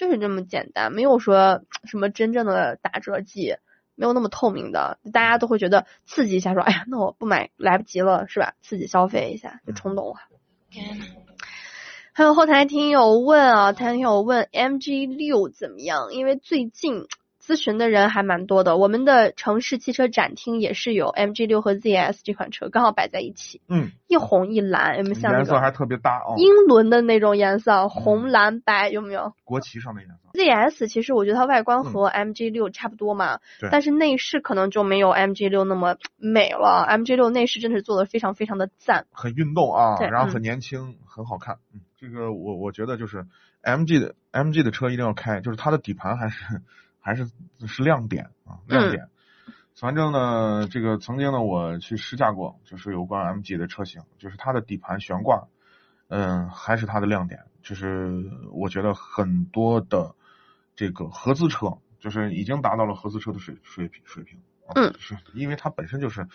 [0.00, 3.56] 就是这么简单，没有说 什么真正的打折季，
[3.96, 8.54] 没有那么透明的，大家都会觉得刺激一下，说哎呀，那我不买来不及了，是吧？
[8.62, 10.14] 刺激消费一下就冲动了。
[12.14, 16.14] 还有后台听友问啊，听友问 MG 六怎么样？
[16.14, 17.06] 因为最近。
[17.50, 26.36] 咨询的人还蛮多的，我们的城市汽车展厅也是有 MG 六和 ZS 这款车刚好摆在一起，嗯，一红一蓝，有没有像颜色还特别搭啊？
[26.36, 29.32] 英伦的那种颜色，红蓝白有没有？
[29.42, 30.16] 国旗上的颜色。
[30.32, 33.40] ZS 其实我觉得它外观和 MG 六差不多嘛，
[33.72, 36.86] 但是内饰可能就没有 MG 六那么美了。
[36.88, 41.56] MG 六内饰真的是做的非常非常的赞，很运动啊，然后很年轻，很好看。
[41.74, 43.26] 嗯，这个我我觉得就是
[43.64, 46.62] MG 的 MG 的车一定要开，就是它的底盘还是。
[47.00, 47.28] 还是
[47.66, 49.08] 是亮点啊，亮点。
[49.74, 55.48] 反正呢，这个曾经呢，我去试驾过，就是有关 MG 的车型，就是它的底盘悬挂，
[56.08, 57.40] 嗯，还是它的亮点。
[57.62, 60.14] 就是我觉得很多的
[60.76, 64.38] 这个合资车，就是已经达到了合资车的水水平水平。
[64.74, 66.26] 嗯，是因为它本身就是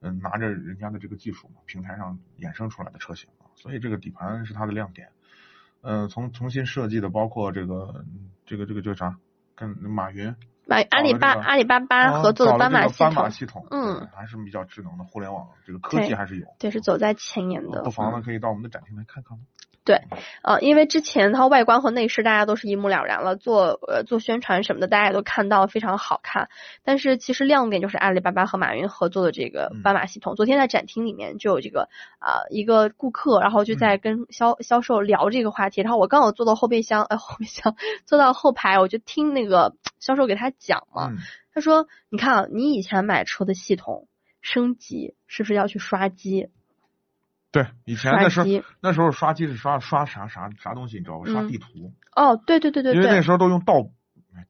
[0.00, 5.08] 嗯拿着人家的这个技术嘛，平台上衍生出来的车型啊，所以这个底盘是它的亮点。
[5.82, 8.04] 嗯，从重新设计的，包括这个
[8.44, 9.18] 这个这个叫啥？
[9.56, 12.86] 跟马云、马阿里巴阿里巴巴合作的斑马
[13.30, 17.82] 系统，嗯，还是比较智能的互联网，这个科技还是有，对，是走在前沿的。
[17.82, 19.38] 不妨呢，可以到我们的展厅来看看。
[19.86, 20.02] 对，
[20.42, 26.48] 呃，因为之前它外观和内饰大家都是一目了然了，做呃做宣传什么的，大家也都看到非常好看。
[26.82, 30.34] 但是其实亮点就是阿里巴巴和马云合作的这个斑马系统。
[30.34, 35.82] 昨天在展厅里面就有这个啊一个顾客，然后就在跟销销售聊这个话题。
[35.82, 37.76] 然后我刚好坐到后备箱，呃后备箱
[38.06, 41.12] 坐到后排，我就听那个销售给他讲嘛。
[41.54, 44.08] 他说：“你看啊，你以前买车的系统
[44.40, 46.48] 升级是不是要去刷机？”
[47.56, 48.46] 对，以前那时候
[48.82, 51.24] 那时候刷机是刷刷啥啥啥东西，你知道吧？
[51.24, 51.66] 刷地图。
[52.14, 52.92] 哦，对对对对。
[52.94, 53.88] 因为那时候都用盗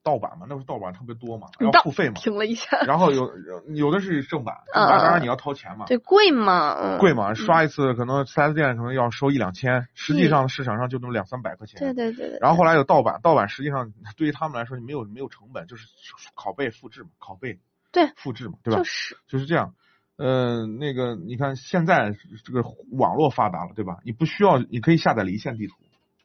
[0.03, 2.15] 盗版嘛，那时候盗版特别多嘛，要付费嘛。
[2.17, 2.79] 停了一下。
[2.81, 3.31] 然后 有
[3.69, 5.87] 有的是正版，正版当然你要掏钱嘛。
[5.87, 6.99] 对，贵嘛。
[6.99, 11.79] 贵嘛，刷一次可能四 S 店可能要收一两千，实际上市场上就那么两三百块钱。
[11.79, 12.39] 对对对。
[12.41, 15.87] 然后后来有盗版，盗版实际上对于他们来说没有没有成本，就是
[16.35, 17.61] 拷贝复制嘛，拷贝。
[17.93, 18.11] 对。
[18.17, 18.79] 复制嘛，对吧？
[18.79, 19.17] 就是。
[19.29, 19.75] 就是这样。
[20.19, 23.99] 嗯，那个你看现在这个网络发达了，对吧？
[24.03, 25.75] 你不需要，你可以下载离线地图，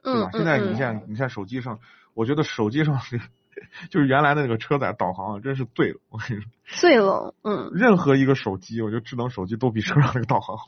[0.02, 0.30] 对吧？
[0.32, 1.80] 现在你像你像手机上，
[2.14, 2.98] 我觉得手机上
[3.92, 6.50] 就是原来的那个车载导航真是醉了，我跟你说。
[6.66, 7.70] 醉了，嗯。
[7.74, 10.66] 任何一个手机，我觉得智能手机都比车上那个导航好。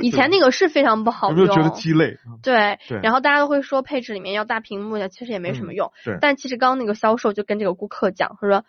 [0.00, 1.38] 以前那个是非常不好用。
[1.38, 2.18] 有没有觉得鸡肋？
[2.42, 2.78] 对。
[2.88, 3.00] 对。
[3.02, 5.92] 然后大家都会说配置里面要大屏幕的，其实也没什么用。
[6.04, 6.16] 对。
[6.20, 8.64] 但其实刚刚那个销售就跟这个顾客讲，他说。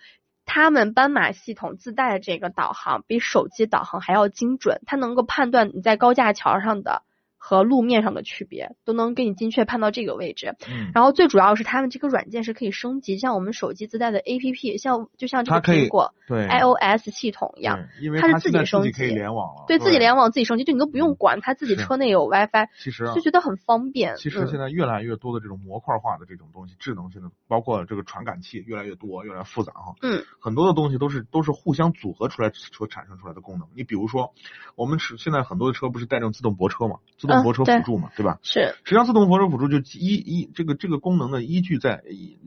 [0.45, 7.03] 他们斑马系统自带的这个导航比手机导航还要精准，它能够判断你在高架桥上的。
[7.43, 24.15] 和路面上的区别都能给你精确判到这个位置，嗯，然后最主要是他们这个软件是可以升级，像我们手机自带的 A P P，像就像这个苹果对 I O S 系统一样，因为它是自己升级，可以联网了，对自己联网自己升级，就你都不用管，它自己车内有 WiFi，其实就觉得很方便。
[24.17, 33.67] 其实现在越来越多的这种模块化的这种东西，智能性的，包括这个传感器越来越多，越来越复杂哈，嗯，很多的东西都是都是互相组合出来所产生出来的功能。
[33.75, 34.33] 你比如说，
[34.75, 38.09] 我们是现在很多的车不是带这种自动泊车嘛，自动泊车辅助嘛。
[38.15, 38.39] 对吧？
[38.41, 42.03] 是，实际上自动泊车辅助就依依这个这个功能的依据在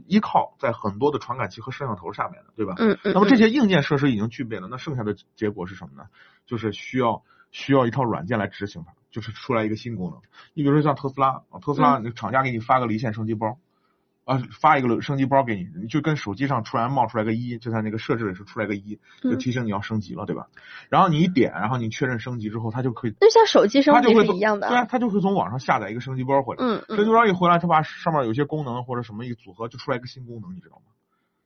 [0.07, 2.75] 依靠在很多的传感器和摄像头上面的，对吧？
[2.79, 3.15] 嗯嗯。
[3.15, 6.09] 那么这些硬件设施已经具备了，那剩下的结果是什么呢？
[6.47, 10.21] 就是需要需要一套软件来执行它，就是出来一个新功能。
[10.53, 13.59] 你比如说像特斯拉，特斯拉厂家给你发个离线升级包。
[14.25, 20.47] 啊，发一个升级包给你，你就跟手机上突然冒出来个一，就在那个设置里是出来个一，就提醒你要升级了，对吧？
[20.89, 30.93] 然后你一点，然后你确认升级之后，它就可以，就像手机升级是一样的，对啊，它就会从网上下载一个升级包回来，嗯嗯，升级包一回来，它把上面有些功能或者什么一组合，就出来一个新功能，你知道吗？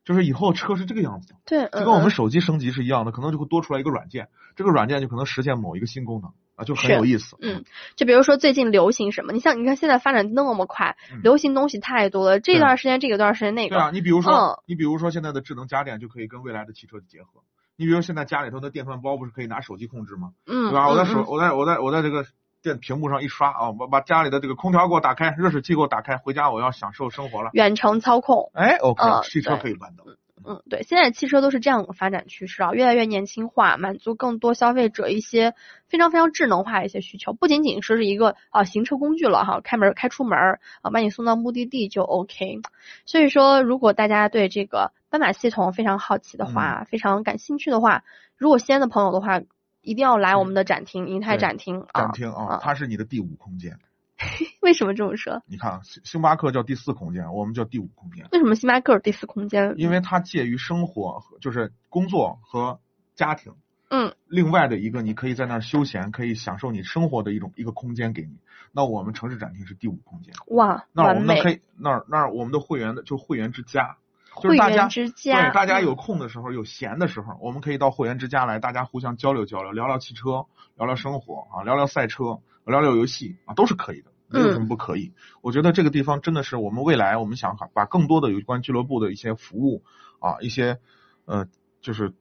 [0.04, 6.32] 就是以后车是这个样子的，对，就跟我们手机升级是一样的，可能就会多出来一个软件，这个软件就可能实现某一个新功能。
[6.58, 7.36] 啊，就很有意思。
[7.40, 7.64] 嗯，
[7.94, 12.40] 就比如说最近流行什么，你像你看现在发展那么快，流行东西太多了。
[12.40, 13.76] 这段时间这个段时间那个。
[13.76, 17.40] 对啊，你比如说，你比如说现在的智能家电就可以跟未来的汽车结合。
[17.76, 20.32] 你比如现在家里头的电饭煲不是可以拿手机控制吗？
[20.46, 20.88] 嗯，对吧？
[20.88, 22.24] 我在手，我在我在我在这个
[22.60, 27.50] 电屏幕上一刷啊，我把家里的这个空调给我打开，热水器给我打开，回家我要享受生活了。
[27.52, 28.50] 远程操控。
[28.52, 30.04] 哎，OK，汽车可以办到。
[30.48, 35.54] 嗯，对，现在汽车都是这样的发展趋势啊，越来越年轻化，满足更多消费者一些
[35.88, 40.38] 非常非常智能化的一些需求，不仅仅说是一个啊行车工具了哈，开门开出门
[40.80, 42.60] 啊，把你送到目的地就 OK。
[43.04, 48.04] 所以说，如果大家对这个斑马系统非常好奇的话，非常感兴趣的话，
[48.38, 49.42] 如果西安的朋友的话，
[49.82, 53.78] 一定要来我们的展厅银泰展厅啊展厅啊，它是你的第五空间。
[54.68, 55.40] 为什么这么说？
[55.46, 58.26] 你看，星星巴克叫第四空间，我们叫第五空间。
[58.32, 59.74] 为什么星巴克是第四空间？
[59.76, 62.80] 因为它介于生活，就是工作和
[63.14, 63.54] 家庭。
[63.88, 64.14] 嗯。
[64.26, 68.36] 另外的一个，你可以在那儿休闲，可以享受你生活的一种一个空间给你。
[68.72, 70.34] 那我们城市展厅是第五空间。
[70.48, 73.96] 哇，那我们可以那儿那儿我们的会员的就会员之家，
[74.42, 80.46] 就是大家对大家有空的时候有闲的时候，我们可以到会员之家来，大家互相交流交流，聊聊汽车，
[80.76, 82.40] 聊聊生活啊，聊聊赛车。
[82.64, 85.12] 聊聊游戏啊，都是可以的，没有什么不可以。
[85.40, 89.82] 我觉得这个地方真的是我们未来，我们想把更多的有关俱乐部的一些服务
[90.20, 90.78] 啊，一些
[91.24, 91.46] 呃，
[91.80, 92.12] 就是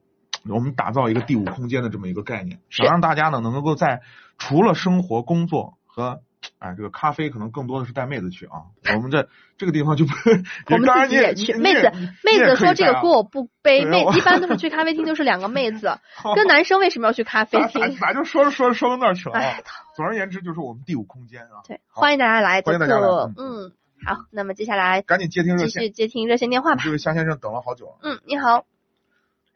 [0.47, 4.01] 我们打造一个第五空间的这么一个概念，想让大家呢能够在
[4.37, 6.21] 除了生活、工作和。
[6.59, 10.13] 哎，这个咖啡可能更多的是带妹子去啊，我们这这个地方就不，
[10.73, 11.53] 我们自己也去。
[11.53, 11.91] 妹子，
[12.23, 15.99] 妹子说这个锅我不背，妹一般都是去咖啡厅就是两个妹子，
[16.35, 17.95] 跟男生为什么要去咖啡厅？
[17.97, 19.57] 咋就说着说着说到那儿去了啊？
[19.95, 21.61] 总而言之就是我们第五空间啊。
[21.67, 23.07] 对，欢迎大家来，欢迎大家来。
[23.37, 23.71] 嗯，
[24.05, 26.81] 好，那么接下来赶紧接听热线，继续接听热线电话吧。
[26.83, 27.97] 这位夏先生等了好久了。
[28.01, 28.65] 嗯，你好。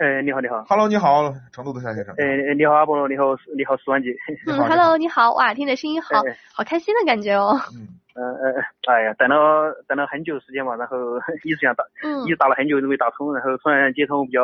[0.01, 2.15] 哎，你好，你好，Hello，你好，成都的夏先生。
[2.17, 4.09] 哎，你好，阿波罗，你好，你好，史万杰。
[4.47, 6.23] 嗯，Hello，你好，哇，听着声音好
[6.55, 7.53] 好开心的感觉哦。
[7.77, 8.61] 嗯，呃呃，
[8.91, 10.97] 哎呀，等了等了很久时间嘛，然后
[11.45, 11.83] 一直想打，
[12.25, 14.41] 一直打了很久都没打通，然后突然接通比较。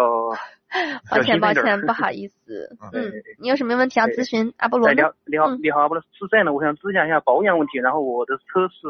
[1.09, 2.69] 抱歉，抱歉，不好 意思。
[2.93, 4.93] 嗯，你有什么问题要咨询阿波罗？
[4.93, 8.85] 你好，你好，你好，阿波罗，是这样的，我想咨询一下保养问题，然后我的车是